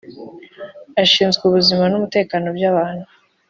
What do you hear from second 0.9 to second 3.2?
Ashinzwe ubuzima n’umutekano by’abantu